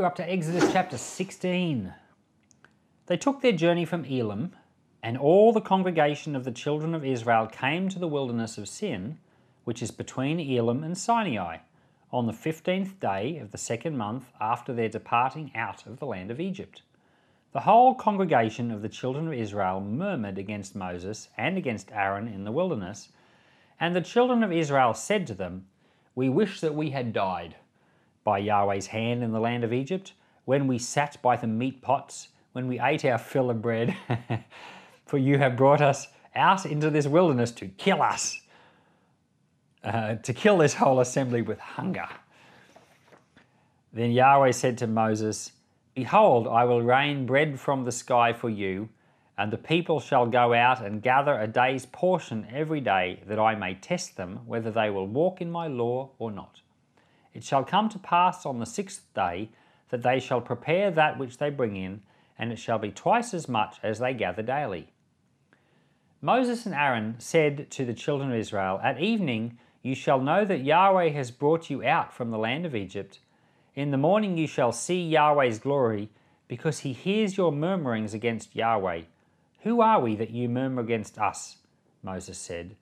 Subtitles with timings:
[0.00, 1.92] We're up to Exodus chapter 16.
[3.04, 4.52] They took their journey from Elim,
[5.02, 9.18] and all the congregation of the children of Israel came to the wilderness of Sin,
[9.64, 11.58] which is between Elim and Sinai,
[12.10, 16.30] on the fifteenth day of the second month after their departing out of the land
[16.30, 16.80] of Egypt.
[17.52, 22.44] The whole congregation of the children of Israel murmured against Moses and against Aaron in
[22.44, 23.10] the wilderness,
[23.78, 25.66] and the children of Israel said to them,
[26.14, 27.56] We wish that we had died
[28.30, 30.12] by Yahweh's hand in the land of Egypt,
[30.44, 33.96] when we sat by the meat pots, when we ate our fill of bread.
[35.06, 38.40] For you have brought us out into this wilderness to kill us,
[39.82, 42.08] uh, to kill this whole assembly with hunger.
[43.92, 45.50] Then Yahweh said to Moses,
[45.96, 48.90] Behold, I will rain bread from the sky for you,
[49.38, 53.56] and the people shall go out and gather a day's portion every day, that I
[53.56, 56.60] may test them whether they will walk in my law or not.
[57.34, 59.50] It shall come to pass on the sixth day
[59.90, 62.02] that they shall prepare that which they bring in,
[62.38, 64.88] and it shall be twice as much as they gather daily.
[66.22, 70.64] Moses and Aaron said to the children of Israel, At evening you shall know that
[70.64, 73.20] Yahweh has brought you out from the land of Egypt.
[73.74, 76.10] In the morning you shall see Yahweh's glory,
[76.48, 79.02] because he hears your murmurings against Yahweh.
[79.62, 81.58] Who are we that you murmur against us?
[82.02, 82.76] Moses said.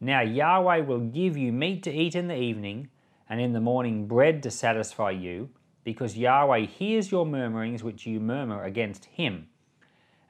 [0.00, 2.88] Now Yahweh will give you meat to eat in the evening
[3.32, 5.48] and in the morning bread to satisfy you,
[5.84, 9.46] because Yahweh hears your murmurings which you murmur against him.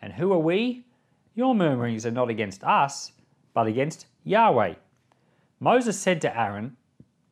[0.01, 0.87] And who are we?
[1.35, 3.11] Your murmurings are not against us,
[3.55, 4.75] but against Yahweh.
[5.59, 6.77] Moses said to Aaron,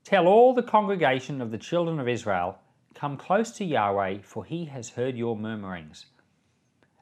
[0.03, 2.59] Tell all the congregation of the children of Israel,
[2.97, 6.07] Come close to Yahweh, for he has heard your murmurings.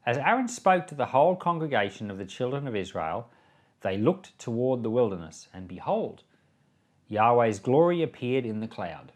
[0.05, 3.31] As Aaron spoke to the whole congregation of the children of Israel,
[3.81, 6.23] they looked toward the wilderness, and behold,
[7.09, 9.13] Yahweh's glory appeared in the cloud.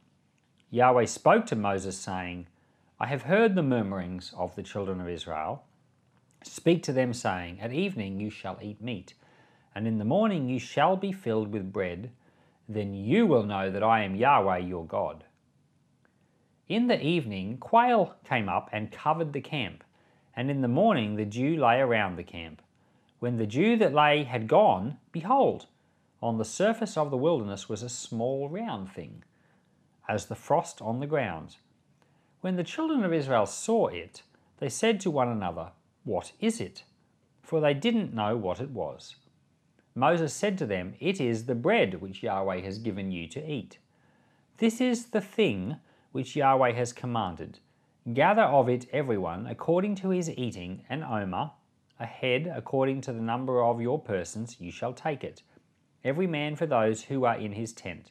[0.71, 2.47] Yahweh spoke to Moses, saying,
[2.99, 5.65] I have heard the murmurings of the children of Israel.
[6.43, 9.13] Speak to them, saying, At evening you shall eat meat,
[9.75, 12.11] and in the morning you shall be filled with bread.
[12.67, 15.25] Then you will know that I am Yahweh your God.
[16.69, 19.85] In the evening, quail came up and covered the camp,
[20.35, 22.63] and in the morning the dew lay around the camp.
[23.19, 25.67] When the dew that lay had gone, behold,
[26.23, 29.25] on the surface of the wilderness was a small round thing,
[30.09, 31.57] as the frost on the ground.
[32.41, 34.23] When the children of Israel saw it,
[34.59, 35.73] they said to one another,
[36.05, 36.85] What is it?
[37.43, 39.17] For they didn't know what it was.
[39.97, 43.79] Moses said to them, It is the bread which Yahweh has given you to eat.
[44.59, 45.77] This is the thing
[46.13, 47.59] which Yahweh has commanded.
[48.13, 51.51] Gather of it everyone according to his eating, an omer,
[51.99, 55.43] a head according to the number of your persons, you shall take it
[56.05, 58.11] every man for those who are in his tent.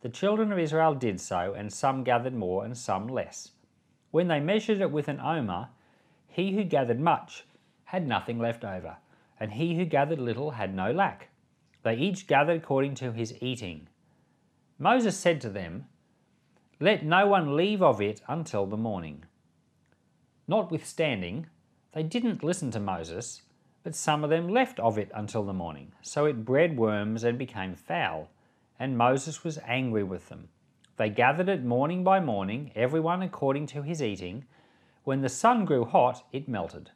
[0.00, 3.52] The children of Israel did so, and some gathered more and some less.
[4.10, 5.68] When they measured it with an omer,
[6.28, 7.44] he who gathered much
[7.84, 8.96] had nothing left over,
[9.40, 11.30] and he who gathered little had no lack.
[11.82, 13.88] They each gathered according to his eating.
[14.78, 15.86] Moses said to them,
[16.80, 19.24] Let no one leave of it until the morning.
[20.46, 21.46] Notwithstanding,
[21.92, 23.42] they didn't listen to Moses,
[23.84, 25.92] but some of them left of it until the morning.
[26.02, 28.30] So it bred worms and became foul,
[28.80, 30.48] and Moses was angry with them.
[30.96, 34.46] They gathered it morning by morning, everyone according to his eating.
[35.04, 36.90] When the sun grew hot, it melted.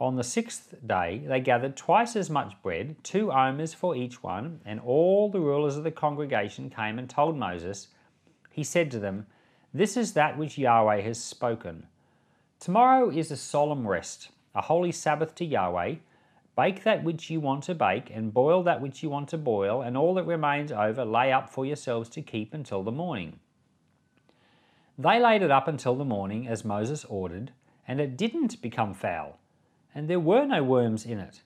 [0.00, 4.60] On the sixth day, they gathered twice as much bread, two omers for each one,
[4.64, 7.88] and all the rulers of the congregation came and told Moses.
[8.50, 9.26] He said to them,
[9.74, 11.86] This is that which Yahweh has spoken.
[12.60, 15.96] Tomorrow is a solemn rest, a holy Sabbath to Yahweh.
[16.58, 19.80] Bake that which you want to bake, and boil that which you want to boil,
[19.80, 23.38] and all that remains over lay up for yourselves to keep until the morning.
[24.98, 27.52] They laid it up until the morning, as Moses ordered,
[27.86, 29.38] and it didn't become foul,
[29.94, 31.42] and there were no worms in it.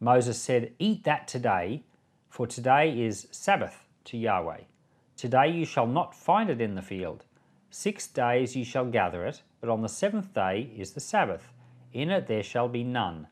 [0.00, 1.84] Moses said, Eat that today,
[2.28, 4.62] for today is Sabbath to Yahweh.
[5.16, 7.24] Today you shall not find it in the field.
[7.70, 11.52] Six days you shall gather it, but on the seventh day is the Sabbath.
[11.92, 13.28] In it there shall be none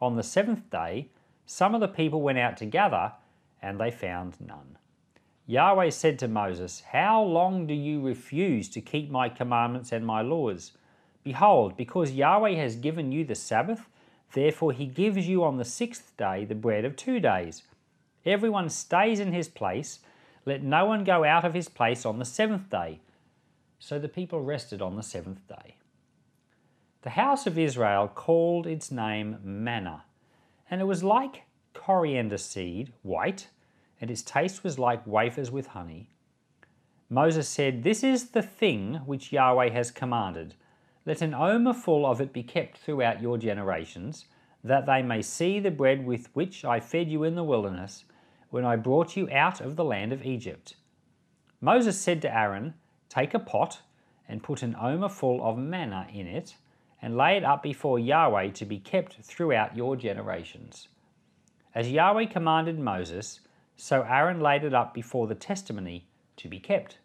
[0.00, 1.08] on the seventh day,
[1.46, 3.12] some of the people went out to gather,
[3.62, 4.78] and they found none.
[5.46, 10.20] Yahweh said to Moses, How long do you refuse to keep my commandments and my
[10.20, 10.72] laws?
[11.24, 13.88] Behold, because Yahweh has given you the Sabbath,
[14.34, 17.62] therefore he gives you on the sixth day the bread of two days.
[18.26, 20.00] Everyone stays in his place,
[20.44, 23.00] let no one go out of his place on the seventh day.
[23.78, 25.77] So the people rested on the seventh day.
[27.02, 30.04] The house of Israel called its name manna,
[30.68, 33.48] and it was like coriander seed, white,
[34.00, 36.10] and its taste was like wafers with honey.
[37.08, 40.54] Moses said, This is the thing which Yahweh has commanded.
[41.06, 44.26] Let an omer full of it be kept throughout your generations,
[44.64, 48.04] that they may see the bread with which I fed you in the wilderness,
[48.50, 50.74] when I brought you out of the land of Egypt.
[51.60, 52.74] Moses said to Aaron,
[53.08, 53.82] Take a pot
[54.28, 56.56] and put an omer full of manna in it,
[57.00, 60.88] and lay it up before Yahweh to be kept throughout your generations.
[61.74, 63.40] As Yahweh commanded Moses,
[63.76, 66.98] so Aaron laid it up before the testimony to be kept.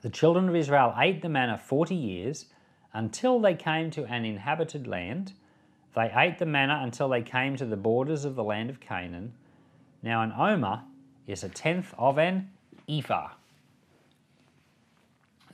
[0.00, 2.46] The children of Israel ate the manna forty years
[2.94, 5.32] until they came to an inhabited land.
[5.94, 9.34] They ate the manna until they came to the borders of the land of Canaan.
[10.02, 10.82] Now, an omer
[11.26, 12.50] is a tenth of an
[12.88, 13.30] ephah.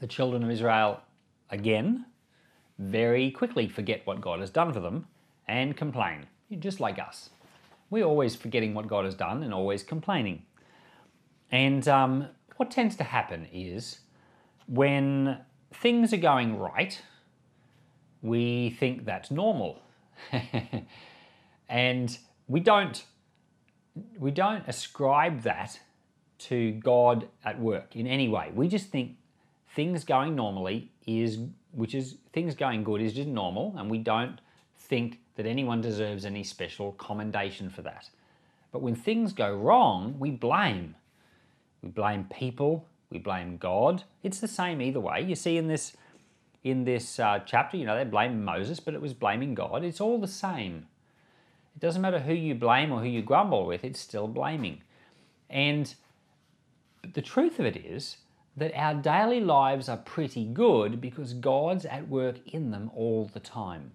[0.01, 1.01] The children of Israel,
[1.51, 2.05] again,
[2.79, 5.07] very quickly forget what God has done for them
[5.47, 6.27] and complain,
[6.59, 7.31] just like us.
[7.91, 10.43] We're always forgetting what God has done and always complaining.
[11.51, 14.01] And um, what tends to happen is
[14.67, 15.39] when
[15.73, 17.01] things are going right,
[18.23, 19.83] we think that's normal.
[21.69, 22.19] and
[22.49, 23.05] we don't
[24.19, 25.79] we don't ascribe that
[26.37, 28.51] to God at work in any way.
[28.53, 29.17] We just think
[29.75, 31.39] things going normally is
[31.75, 34.41] which is things going good is just normal and we don't
[34.79, 38.09] think that anyone deserves any special commendation for that.
[38.73, 40.97] But when things go wrong, we blame.
[41.83, 44.05] We blame people, we blame God.
[44.23, 45.21] It's the same either way.
[45.23, 45.97] You see in this
[46.63, 49.85] in this uh, chapter, you know, they blame Moses, but it was blaming God.
[49.85, 50.87] It's all the same.
[51.77, 54.81] It doesn't matter who you blame or who you grumble with, it's still blaming.
[55.51, 55.95] And
[57.13, 58.17] the truth of it is
[58.57, 63.41] that our daily lives are pretty good because God's at work in them all the
[63.41, 63.93] time.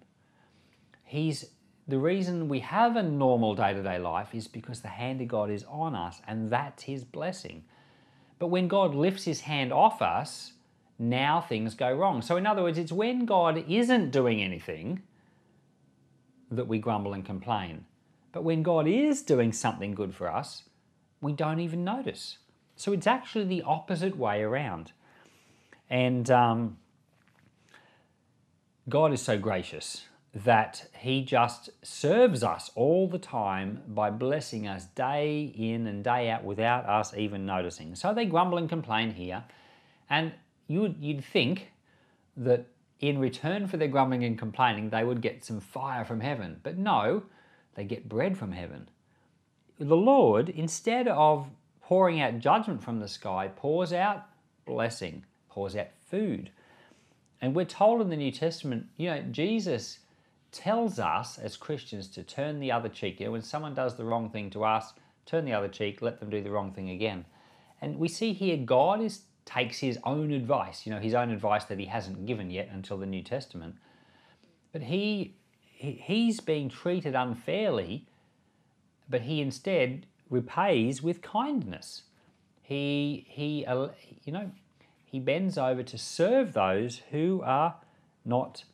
[1.04, 1.46] He's
[1.88, 5.28] the reason we have a normal day to day life is because the hand of
[5.28, 7.64] God is on us, and that's His blessing.
[8.38, 10.52] But when God lifts His hand off us,
[10.98, 12.22] now things go wrong.
[12.22, 15.02] So, in other words, it's when God isn't doing anything
[16.50, 17.86] that we grumble and complain.
[18.32, 20.64] But when God is doing something good for us,
[21.20, 22.38] we don't even notice.
[22.80, 24.92] So, it's actually the opposite way around.
[25.90, 26.78] And um,
[28.88, 34.84] God is so gracious that He just serves us all the time by blessing us
[34.84, 37.94] day in and day out without us even noticing.
[37.94, 39.44] So they grumble and complain here.
[40.08, 40.32] And
[40.68, 41.72] you would, you'd think
[42.36, 42.66] that
[43.00, 46.60] in return for their grumbling and complaining, they would get some fire from heaven.
[46.62, 47.24] But no,
[47.74, 48.88] they get bread from heaven.
[49.78, 51.48] The Lord, instead of
[51.90, 54.26] pouring out judgment from the sky, pours out
[54.64, 56.48] blessing, pours out food.
[57.40, 59.98] And we're told in the New Testament, you know, Jesus
[60.52, 63.18] tells us as Christians to turn the other cheek.
[63.18, 64.92] You know, when someone does the wrong thing to us,
[65.26, 67.24] turn the other cheek, let them do the wrong thing again.
[67.80, 71.64] And we see here God is takes his own advice, you know, his own advice
[71.64, 73.74] that he hasn't given yet until the New Testament.
[74.70, 75.34] But he,
[75.72, 78.06] he's being treated unfairly,
[79.08, 82.02] but he instead repays with kindness.
[82.62, 83.66] He, he,
[84.24, 84.50] you know,
[85.04, 87.74] he bends over to serve those who are
[88.24, 88.64] not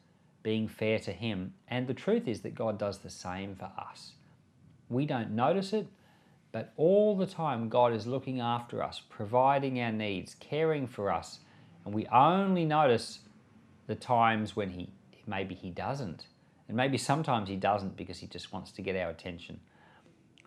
[0.42, 1.54] being fair to him.
[1.66, 4.12] And the truth is that God does the same for us.
[4.88, 5.88] We don't notice it,
[6.52, 11.40] but all the time, God is looking after us, providing our needs, caring for us.
[11.84, 13.20] And we only notice
[13.86, 14.90] the times when he
[15.26, 16.26] maybe he doesn't.
[16.68, 19.60] And maybe sometimes he doesn't because he just wants to get our attention.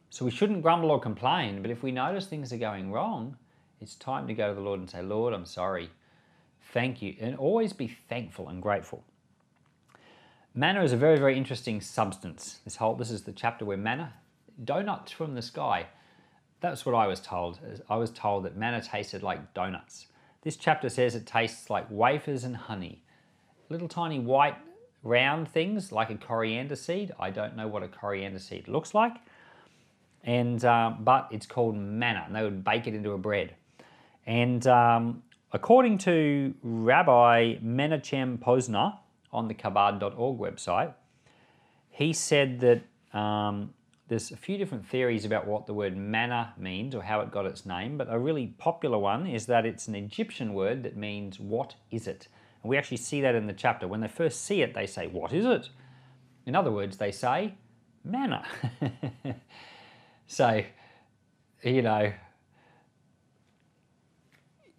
[0.09, 3.37] So we shouldn't grumble or complain, but if we notice things are going wrong,
[3.79, 5.89] it's time to go to the Lord and say, Lord, I'm sorry.
[6.73, 7.15] Thank you.
[7.19, 9.03] And always be thankful and grateful.
[10.55, 12.59] Manna is a very, very interesting substance.
[12.65, 14.13] This whole this is the chapter where manna,
[14.63, 15.85] donuts from the sky.
[16.59, 17.59] That's what I was told.
[17.89, 20.07] I was told that manna tasted like donuts.
[20.41, 23.03] This chapter says it tastes like wafers and honey.
[23.69, 24.57] Little tiny white
[25.03, 27.11] round things like a coriander seed.
[27.19, 29.15] I don't know what a coriander seed looks like.
[30.23, 33.55] And uh, but it's called manna, and they would bake it into a bread.
[34.25, 35.23] And um,
[35.53, 38.97] according to Rabbi Menachem Posner
[39.31, 40.93] on the Chabad.org website,
[41.89, 43.73] he said that um,
[44.07, 47.45] there's a few different theories about what the word manna means or how it got
[47.45, 51.39] its name, but a really popular one is that it's an Egyptian word that means
[51.39, 52.27] what is it?
[52.63, 53.87] And we actually see that in the chapter.
[53.87, 55.69] When they first see it, they say, What is it?
[56.45, 57.53] In other words, they say,
[58.03, 58.43] Manna.
[60.29, 60.61] so,
[61.63, 62.13] you know,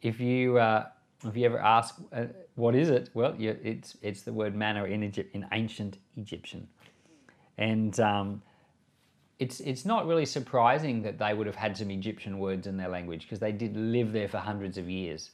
[0.00, 0.86] if you uh,
[1.26, 4.84] if you ever ask uh, what is it, well, you, it's it's the word manna
[4.84, 6.68] in Egypt in ancient Egyptian,
[7.58, 8.42] and um,
[9.40, 12.88] it's it's not really surprising that they would have had some Egyptian words in their
[12.88, 15.30] language because they did live there for hundreds of years.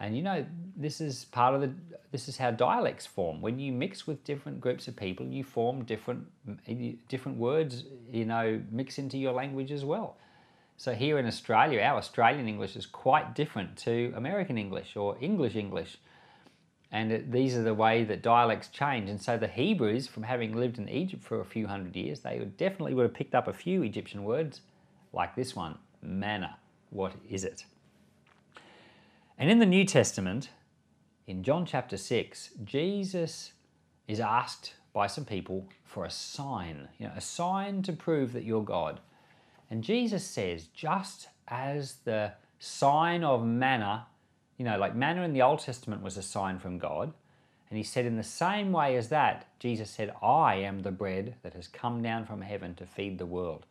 [0.00, 0.44] And you know,
[0.76, 1.72] this is part of the
[2.10, 3.40] this is how dialects form.
[3.40, 6.26] When you mix with different groups of people, you form different
[7.08, 10.16] different words, you know, mix into your language as well.
[10.76, 15.54] So here in Australia, our Australian English is quite different to American English or English
[15.54, 15.98] English.
[16.90, 19.10] And it, these are the way that dialects change.
[19.10, 22.38] And so the Hebrews, from having lived in Egypt for a few hundred years, they
[22.38, 24.62] would definitely would have picked up a few Egyptian words
[25.12, 26.56] like this one, manna.
[26.88, 27.64] What is it?
[29.40, 30.50] And in the New Testament,
[31.26, 33.52] in John chapter 6, Jesus
[34.06, 38.44] is asked by some people for a sign, you know, a sign to prove that
[38.44, 39.00] you're God.
[39.70, 44.08] And Jesus says, just as the sign of manna,
[44.58, 47.10] you know, like manna in the Old Testament was a sign from God.
[47.70, 51.36] And he said, in the same way as that, Jesus said, I am the bread
[51.42, 53.64] that has come down from heaven to feed the world.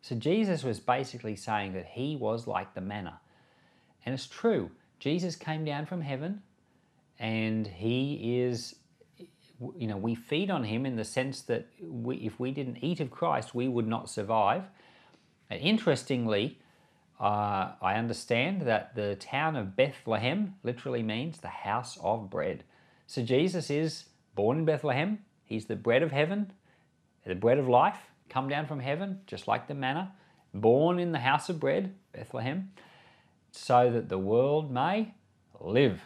[0.00, 3.20] So Jesus was basically saying that he was like the manna.
[4.06, 4.70] And it's true.
[4.98, 6.42] Jesus came down from heaven
[7.18, 8.76] and he is
[9.76, 13.00] you know we feed on him in the sense that we, if we didn't eat
[13.00, 14.62] of christ we would not survive
[15.50, 16.58] and interestingly,
[17.20, 22.64] uh, I understand that the town of Bethlehem literally means the house of bread.
[23.06, 25.18] So Jesus is born in Bethlehem.
[25.44, 26.52] He's the bread of heaven,
[27.24, 30.12] the bread of life, come down from heaven, just like the manna,
[30.52, 32.70] born in the house of bread, Bethlehem,
[33.50, 35.14] so that the world may
[35.60, 36.00] live.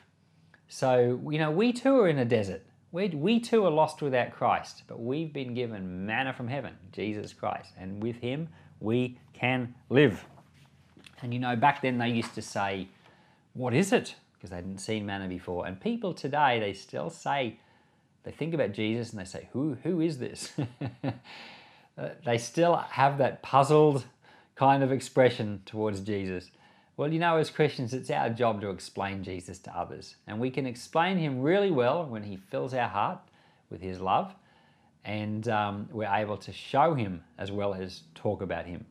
[0.69, 2.65] So, you know, we too are in a desert.
[2.93, 7.33] We, we too are lost without Christ, but we've been given manna from heaven, Jesus
[7.33, 7.73] Christ.
[7.79, 8.49] And with him,
[8.81, 10.25] we can live.
[11.23, 12.89] And you know, back then they used to say,
[13.55, 14.15] What is it?
[14.35, 15.67] Because they hadn't seen manna before.
[15.67, 17.59] And people today, they still say,
[18.25, 20.53] they think about Jesus and they say, Who, who is this?
[21.99, 24.05] uh, they still have that puzzled
[24.55, 26.51] kind of expression towards Jesus.
[26.97, 30.17] Well, you know, as Christians, it's our job to explain Jesus to others.
[30.27, 33.21] And we can explain him really well when he fills our heart
[33.71, 34.35] with his love
[35.05, 38.85] and um, we're able to show him as well as talk about him.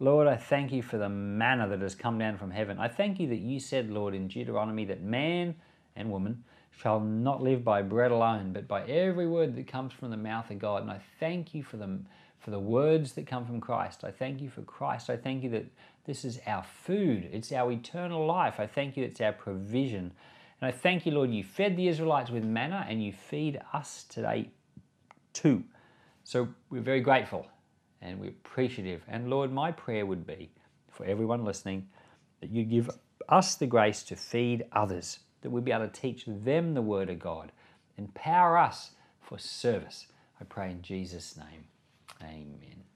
[0.00, 2.78] Lord, I thank you for the manna that has come down from heaven.
[2.78, 5.54] I thank you that you said, Lord, in Deuteronomy that man
[5.96, 10.10] and woman shall not live by bread alone, but by every word that comes from
[10.10, 10.82] the mouth of God.
[10.82, 12.06] And I thank you for them
[12.40, 14.04] for the words that come from Christ.
[14.04, 15.08] I thank you for Christ.
[15.08, 15.66] I thank you that
[16.04, 17.28] this is our food.
[17.32, 18.60] It's our eternal life.
[18.60, 20.12] I thank you it's our provision.
[20.60, 24.04] And I thank you, Lord, you fed the Israelites with manna and you feed us
[24.08, 24.50] today
[25.32, 25.64] too.
[26.22, 27.46] So we're very grateful
[28.00, 29.02] and we're appreciative.
[29.08, 30.50] And Lord, my prayer would be
[30.90, 31.88] for everyone listening
[32.40, 32.90] that you give
[33.28, 37.10] us the grace to feed others, that we'd be able to teach them the Word
[37.10, 37.52] of God,
[37.96, 40.06] empower us for service.
[40.40, 41.64] I pray in Jesus' name.
[42.22, 42.93] Amen.